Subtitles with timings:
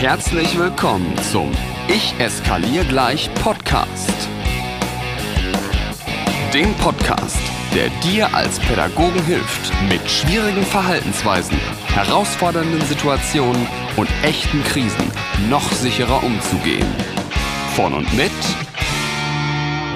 [0.00, 1.50] Herzlich willkommen zum
[1.88, 4.28] Ich eskaliere gleich Podcast.
[6.54, 7.36] Dem Podcast,
[7.74, 13.66] der dir als Pädagogen hilft, mit schwierigen Verhaltensweisen, herausfordernden Situationen
[13.96, 15.10] und echten Krisen
[15.50, 16.86] noch sicherer umzugehen.
[17.74, 18.30] Von und mit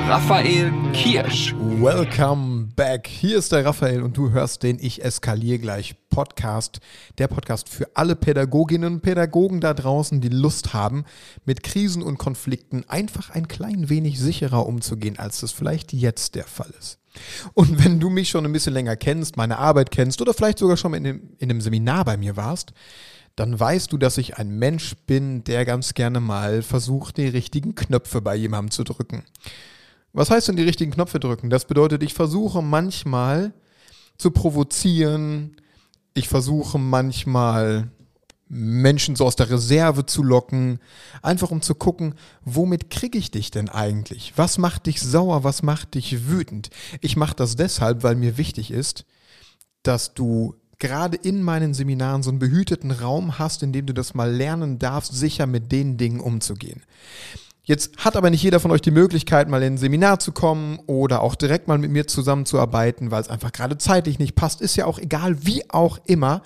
[0.08, 1.54] Raphael Kirsch.
[1.56, 3.06] Welcome back.
[3.06, 6.80] Hier ist der Raphael und du hörst den Ich eskaliere gleich Podcast.
[7.18, 11.04] Der Podcast für alle Pädagoginnen und Pädagogen da draußen, die Lust haben,
[11.46, 16.44] mit Krisen und Konflikten einfach ein klein wenig sicherer umzugehen, als das vielleicht jetzt der
[16.44, 16.98] Fall ist.
[17.54, 20.76] Und wenn du mich schon ein bisschen länger kennst, meine Arbeit kennst oder vielleicht sogar
[20.76, 22.72] schon in einem, in einem Seminar bei mir warst,
[23.34, 27.74] dann weißt du, dass ich ein Mensch bin, der ganz gerne mal versucht, die richtigen
[27.74, 29.24] Knöpfe bei jemandem zu drücken.
[30.12, 31.48] Was heißt denn die richtigen Knöpfe drücken?
[31.48, 33.54] Das bedeutet, ich versuche manchmal
[34.18, 35.56] zu provozieren,
[36.14, 37.90] ich versuche manchmal
[38.48, 40.78] Menschen so aus der Reserve zu locken,
[41.22, 44.34] einfach um zu gucken, womit kriege ich dich denn eigentlich?
[44.36, 45.42] Was macht dich sauer?
[45.42, 46.68] Was macht dich wütend?
[47.00, 49.06] Ich mache das deshalb, weil mir wichtig ist,
[49.82, 54.12] dass du gerade in meinen Seminaren so einen behüteten Raum hast, in dem du das
[54.12, 56.82] mal lernen darfst, sicher mit den Dingen umzugehen.
[57.64, 60.80] Jetzt hat aber nicht jeder von euch die Möglichkeit, mal in ein Seminar zu kommen
[60.86, 64.60] oder auch direkt mal mit mir zusammenzuarbeiten, weil es einfach gerade zeitlich nicht passt.
[64.60, 66.42] Ist ja auch egal, wie auch immer.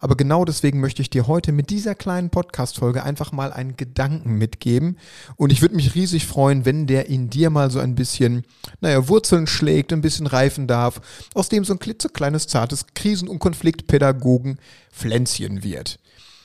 [0.00, 4.38] Aber genau deswegen möchte ich dir heute mit dieser kleinen Podcast-Folge einfach mal einen Gedanken
[4.38, 4.96] mitgeben.
[5.36, 8.44] Und ich würde mich riesig freuen, wenn der in dir mal so ein bisschen,
[8.80, 11.02] naja, Wurzeln schlägt, ein bisschen reifen darf,
[11.34, 14.58] aus dem so ein klitzekleines, zartes Krisen- und Konfliktpädagogen
[14.90, 15.98] Pflänzchen wird.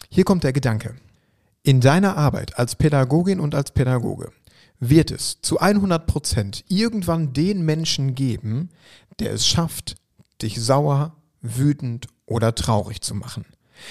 [0.10, 0.96] Hier kommt der Gedanke.
[1.64, 4.32] In deiner Arbeit als Pädagogin und als Pädagoge
[4.80, 8.70] wird es zu 100 Prozent irgendwann den Menschen geben,
[9.20, 9.98] der es schafft,
[10.42, 13.46] dich sauer, wütend oder traurig zu machen.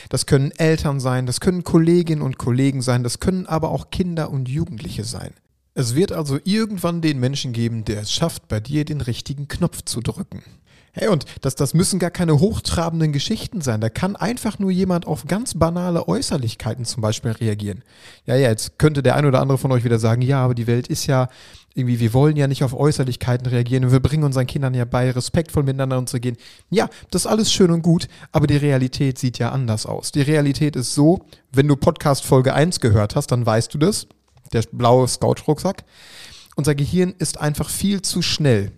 [0.09, 4.31] Das können Eltern sein, das können Kolleginnen und Kollegen sein, das können aber auch Kinder
[4.31, 5.35] und Jugendliche sein.
[5.79, 9.83] Es wird also irgendwann den Menschen geben, der es schafft, bei dir den richtigen Knopf
[9.85, 10.43] zu drücken.
[10.91, 13.81] Hey, und das, das müssen gar keine hochtrabenden Geschichten sein.
[13.81, 17.85] Da kann einfach nur jemand auf ganz banale Äußerlichkeiten zum Beispiel reagieren.
[18.27, 20.67] Ja, ja, jetzt könnte der ein oder andere von euch wieder sagen, ja, aber die
[20.67, 21.29] Welt ist ja
[21.77, 25.13] irgendwie, wir wollen ja nicht auf Äußerlichkeiten reagieren und wir bringen unseren Kindern ja bei,
[25.13, 26.39] respektvoll miteinander umzugehen.
[26.71, 30.11] Ja, das ist alles schön und gut, aber die Realität sieht ja anders aus.
[30.11, 31.21] Die Realität ist so,
[31.53, 34.09] wenn du Podcast Folge 1 gehört hast, dann weißt du das,
[34.53, 35.85] der blaue Scout-Rucksack.
[36.57, 38.73] Unser Gehirn ist einfach viel zu schnell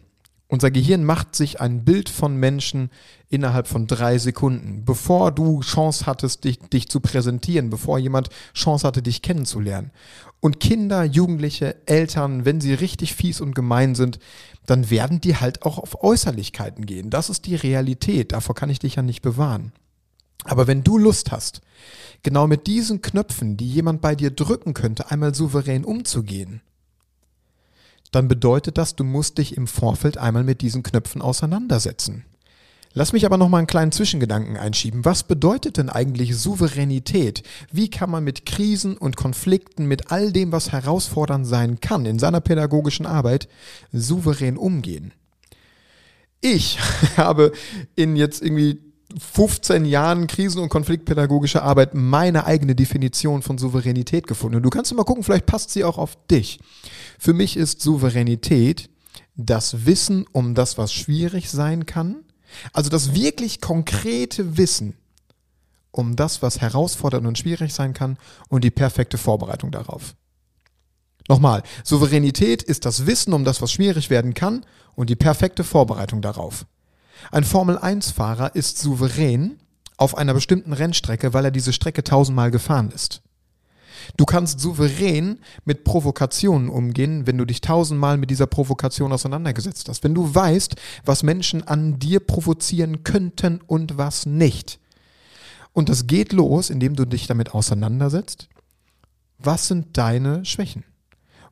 [0.50, 2.90] unser Gehirn macht sich ein Bild von Menschen
[3.28, 8.84] innerhalb von drei Sekunden, bevor du Chance hattest, dich, dich, zu präsentieren, bevor jemand Chance
[8.84, 9.92] hatte, dich kennenzulernen.
[10.40, 14.18] Und Kinder, Jugendliche, Eltern, wenn sie richtig fies und gemein sind,
[14.66, 17.10] dann werden die halt auch auf Äußerlichkeiten gehen.
[17.10, 18.32] Das ist die Realität.
[18.32, 19.72] Davor kann ich dich ja nicht bewahren.
[20.44, 21.60] Aber wenn du Lust hast,
[22.22, 26.60] genau mit diesen Knöpfen, die jemand bei dir drücken könnte, einmal souverän umzugehen,
[28.12, 32.24] dann bedeutet das, du musst dich im Vorfeld einmal mit diesen Knöpfen auseinandersetzen.
[32.92, 35.04] Lass mich aber noch mal einen kleinen Zwischengedanken einschieben.
[35.04, 37.44] Was bedeutet denn eigentlich Souveränität?
[37.70, 42.18] Wie kann man mit Krisen und Konflikten, mit all dem, was herausfordernd sein kann in
[42.18, 43.48] seiner pädagogischen Arbeit,
[43.92, 45.12] souverän umgehen?
[46.40, 46.80] Ich
[47.16, 47.52] habe
[47.94, 48.80] in jetzt irgendwie
[49.18, 54.56] 15 Jahren Krisen- und konfliktpädagogische Arbeit meine eigene Definition von Souveränität gefunden.
[54.56, 56.60] Und du kannst mal gucken, vielleicht passt sie auch auf dich.
[57.18, 58.90] Für mich ist Souveränität
[59.36, 62.24] das Wissen um das, was schwierig sein kann.
[62.72, 64.96] Also das wirklich konkrete Wissen
[65.92, 68.16] um das, was herausfordernd und schwierig sein kann
[68.48, 70.14] und die perfekte Vorbereitung darauf.
[71.28, 76.22] Nochmal, Souveränität ist das Wissen um das, was schwierig werden kann und die perfekte Vorbereitung
[76.22, 76.66] darauf.
[77.30, 79.58] Ein Formel-1-Fahrer ist souverän
[79.96, 83.22] auf einer bestimmten Rennstrecke, weil er diese Strecke tausendmal gefahren ist.
[84.16, 90.04] Du kannst souverän mit Provokationen umgehen, wenn du dich tausendmal mit dieser Provokation auseinandergesetzt hast.
[90.04, 94.78] Wenn du weißt, was Menschen an dir provozieren könnten und was nicht.
[95.72, 98.48] Und das geht los, indem du dich damit auseinandersetzt.
[99.38, 100.84] Was sind deine Schwächen?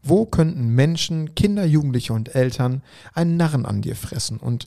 [0.03, 2.83] Wo könnten Menschen, Kinder, Jugendliche und Eltern
[3.15, 4.39] einen Narren an dir fressen?
[4.39, 4.67] Und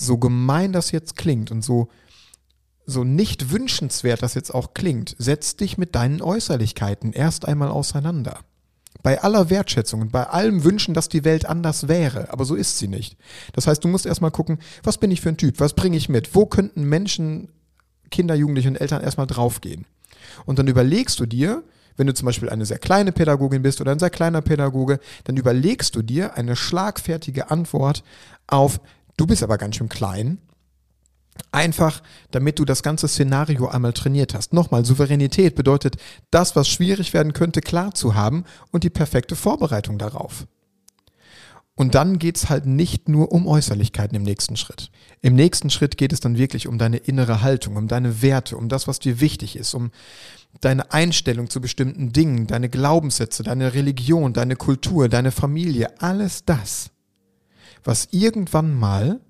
[0.00, 1.88] so gemein das jetzt klingt und so,
[2.86, 8.40] so nicht wünschenswert das jetzt auch klingt, setz dich mit deinen Äußerlichkeiten erst einmal auseinander.
[9.02, 12.78] Bei aller Wertschätzung und bei allem Wünschen, dass die Welt anders wäre, aber so ist
[12.78, 13.16] sie nicht.
[13.52, 16.08] Das heißt, du musst erstmal gucken, was bin ich für ein Typ, was bringe ich
[16.08, 17.48] mit, wo könnten Menschen,
[18.10, 19.86] Kinder, Jugendliche und Eltern erstmal draufgehen.
[20.44, 21.62] Und dann überlegst du dir,
[21.96, 25.36] wenn du zum Beispiel eine sehr kleine Pädagogin bist oder ein sehr kleiner Pädagoge, dann
[25.36, 28.02] überlegst du dir eine schlagfertige Antwort
[28.46, 28.80] auf
[29.20, 30.38] Du bist aber ganz schön klein.
[31.52, 34.54] Einfach, damit du das ganze Szenario einmal trainiert hast.
[34.54, 35.98] Nochmal, Souveränität bedeutet,
[36.30, 40.46] das, was schwierig werden könnte, klar zu haben und die perfekte Vorbereitung darauf.
[41.74, 44.90] Und dann geht es halt nicht nur um Äußerlichkeiten im nächsten Schritt.
[45.20, 48.70] Im nächsten Schritt geht es dann wirklich um deine innere Haltung, um deine Werte, um
[48.70, 49.90] das, was dir wichtig ist, um
[50.62, 56.90] deine Einstellung zu bestimmten Dingen, deine Glaubenssätze, deine Religion, deine Kultur, deine Familie, alles das,
[57.84, 59.20] was irgendwann mal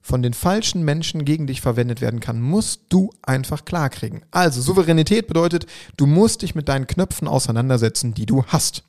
[0.00, 4.24] von den falschen Menschen gegen dich verwendet werden kann, musst du einfach klarkriegen.
[4.30, 5.66] Also Souveränität bedeutet,
[5.96, 8.84] du musst dich mit deinen Knöpfen auseinandersetzen, die du hast.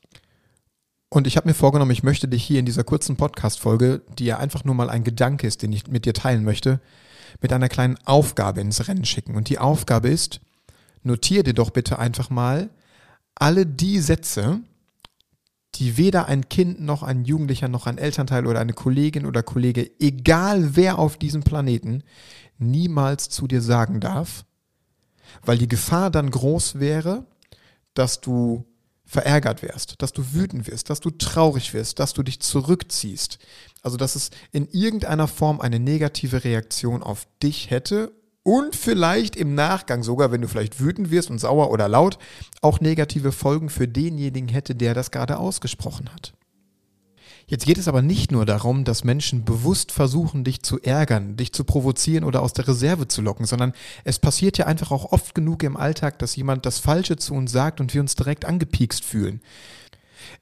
[1.09, 4.37] Und ich habe mir vorgenommen, ich möchte dich hier in dieser kurzen Podcast-Folge, die ja
[4.37, 6.81] einfach nur mal ein Gedanke ist, den ich mit dir teilen möchte,
[7.41, 9.35] mit einer kleinen Aufgabe ins Rennen schicken.
[9.35, 10.39] Und die Aufgabe ist,
[11.03, 12.69] notiere dir doch bitte einfach mal
[13.35, 14.59] alle die Sätze,
[15.77, 19.89] die weder ein Kind noch ein Jugendlicher noch ein Elternteil oder eine Kollegin oder Kollege,
[19.99, 22.03] egal wer auf diesem Planeten,
[22.57, 24.45] niemals zu dir sagen darf,
[25.45, 27.25] weil die Gefahr dann groß wäre,
[27.93, 28.65] dass du
[29.05, 33.39] verärgert wirst, dass du wütend wirst, dass du traurig wirst, dass du dich zurückziehst.
[33.81, 38.11] Also dass es in irgendeiner Form eine negative Reaktion auf dich hätte
[38.47, 42.17] und vielleicht im Nachgang sogar, wenn du vielleicht wütend wirst und sauer oder laut,
[42.61, 46.31] auch negative Folgen für denjenigen hätte, der das gerade ausgesprochen hat.
[47.47, 51.51] Jetzt geht es aber nicht nur darum, dass Menschen bewusst versuchen, dich zu ärgern, dich
[51.51, 53.73] zu provozieren oder aus der Reserve zu locken, sondern
[54.05, 57.51] es passiert ja einfach auch oft genug im Alltag, dass jemand das Falsche zu uns
[57.51, 59.41] sagt und wir uns direkt angepiekst fühlen.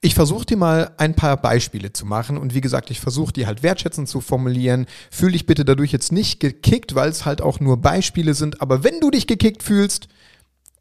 [0.02, 3.48] Ich versuche dir mal ein paar Beispiele zu machen und wie gesagt, ich versuche die
[3.48, 4.86] halt wertschätzend zu formulieren.
[5.12, 8.84] Fühl dich bitte dadurch jetzt nicht gekickt, weil es halt auch nur Beispiele sind, aber
[8.84, 10.08] wenn du dich gekickt fühlst,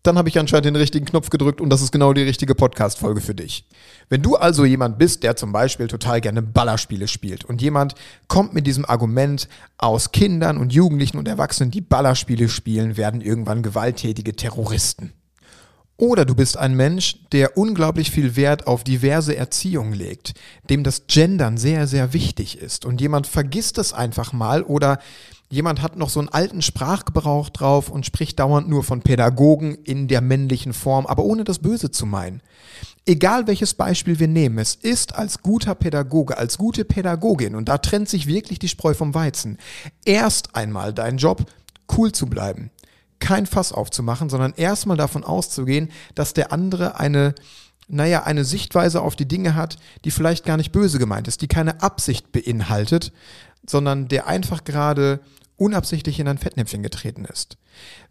[0.05, 3.23] dann habe ich anscheinend den richtigen Knopf gedrückt und das ist genau die richtige Podcast-Folge
[3.23, 3.67] für dich.
[4.11, 7.95] Wenn du also jemand bist, der zum Beispiel total gerne Ballerspiele spielt und jemand
[8.29, 9.49] kommt mit diesem Argument
[9.79, 15.15] aus Kindern und Jugendlichen und Erwachsenen, die Ballerspiele spielen, werden irgendwann gewalttätige Terroristen.
[15.97, 20.35] Oder du bist ein Mensch, der unglaublich viel Wert auf diverse Erziehung legt,
[20.69, 24.99] dem das Gendern sehr, sehr wichtig ist und jemand vergisst es einfach mal oder
[25.51, 30.09] jemand hat noch so einen alten Sprachgebrauch drauf und spricht dauernd nur von Pädagogen in
[30.09, 32.43] der männlichen Form, aber ohne das Böse zu meinen.
[33.07, 37.79] Egal welches Beispiel wir nehmen, es ist als guter Pädagoge, als gute Pädagogin, und da
[37.79, 39.59] trennt sich wirklich die Spreu vom Weizen,
[40.05, 41.45] erst einmal dein Job,
[41.97, 42.71] cool zu bleiben,
[43.25, 47.35] kein Fass aufzumachen, sondern erstmal davon auszugehen, dass der andere eine,
[47.89, 51.49] naja, eine Sichtweise auf die Dinge hat, die vielleicht gar nicht böse gemeint ist, die
[51.49, 53.13] keine Absicht beinhaltet,
[53.67, 55.21] sondern der einfach gerade
[55.57, 57.57] unabsichtlich in ein Fettnäpfchen getreten ist.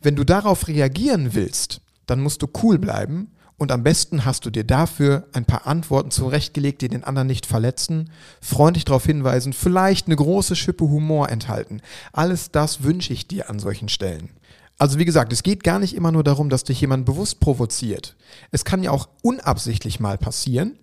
[0.01, 4.49] Wenn du darauf reagieren willst, dann musst du cool bleiben und am besten hast du
[4.49, 8.09] dir dafür ein paar Antworten zurechtgelegt, die den anderen nicht verletzen,
[8.41, 11.81] freundlich darauf hinweisen, vielleicht eine große Schippe Humor enthalten.
[12.13, 14.31] Alles das wünsche ich dir an solchen Stellen.
[14.77, 18.15] Also wie gesagt, es geht gar nicht immer nur darum, dass dich jemand bewusst provoziert.
[18.51, 20.77] Es kann ja auch unabsichtlich mal passieren.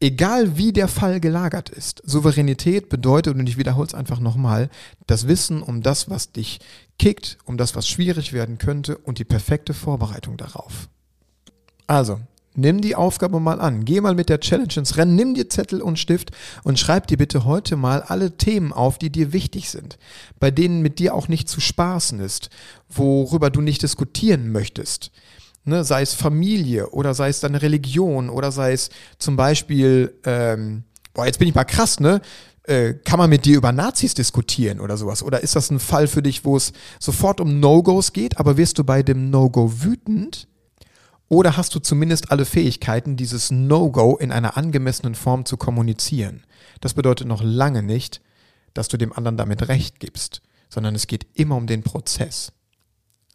[0.00, 2.02] Egal wie der Fall gelagert ist.
[2.04, 4.68] Souveränität bedeutet, und ich wiederhole es einfach nochmal,
[5.06, 6.60] das Wissen um das, was dich
[6.98, 10.88] kickt, um das, was schwierig werden könnte und die perfekte Vorbereitung darauf.
[11.86, 12.20] Also,
[12.56, 13.84] Nimm die Aufgabe mal an.
[13.84, 16.30] Geh mal mit der Challenge ins Rennen, nimm dir Zettel und Stift
[16.62, 19.98] und schreib dir bitte heute mal alle Themen auf, die dir wichtig sind,
[20.38, 22.50] bei denen mit dir auch nicht zu spaßen ist,
[22.88, 25.10] worüber du nicht diskutieren möchtest.
[25.64, 30.84] Ne, sei es Familie oder sei es deine Religion oder sei es zum Beispiel, ähm,
[31.14, 32.20] boah, jetzt bin ich mal krass, ne?
[32.64, 35.22] Äh, kann man mit dir über Nazis diskutieren oder sowas?
[35.22, 38.78] Oder ist das ein Fall für dich, wo es sofort um No-Gos geht, aber wirst
[38.78, 40.48] du bei dem No-Go wütend?
[41.28, 46.44] Oder hast du zumindest alle Fähigkeiten, dieses No-Go in einer angemessenen Form zu kommunizieren?
[46.80, 48.20] Das bedeutet noch lange nicht,
[48.74, 52.52] dass du dem anderen damit recht gibst, sondern es geht immer um den Prozess.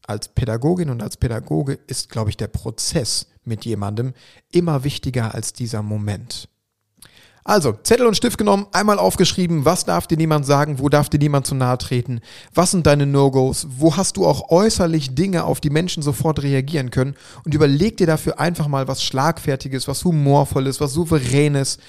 [0.05, 4.13] Als Pädagogin und als Pädagoge ist, glaube ich, der Prozess mit jemandem
[4.51, 6.49] immer wichtiger als dieser Moment.
[7.49, 11.17] Also, Zettel und Stift genommen, einmal aufgeschrieben, was darf dir niemand sagen, wo darf dir
[11.17, 12.21] niemand zu nahe treten,
[12.53, 16.91] was sind deine No-Gos, wo hast du auch äußerlich Dinge, auf die Menschen sofort reagieren
[16.91, 21.79] können und überleg dir dafür einfach mal was Schlagfertiges, was Humorvolles, was Souveränes,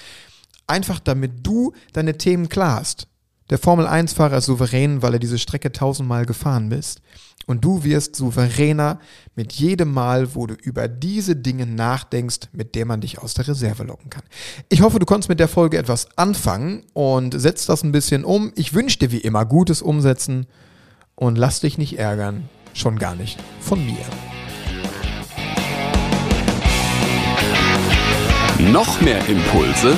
[0.65, 3.05] einfach damit du deine Themen klar hast.
[3.51, 7.01] Der Formel-1-Fahrer ist souverän, weil er diese Strecke tausendmal gefahren bist.
[7.47, 8.99] Und du wirst souveräner
[9.35, 13.49] mit jedem Mal, wo du über diese Dinge nachdenkst, mit der man dich aus der
[13.49, 14.23] Reserve locken kann.
[14.69, 18.53] Ich hoffe, du konntest mit der Folge etwas anfangen und setzt das ein bisschen um.
[18.55, 20.47] Ich wünsche dir wie immer gutes Umsetzen
[21.15, 22.47] und lass dich nicht ärgern.
[22.73, 24.05] Schon gar nicht von mir.
[28.71, 29.97] Noch mehr Impulse